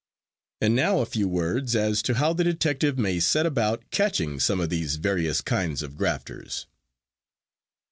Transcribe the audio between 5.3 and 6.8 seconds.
kinds of grafters.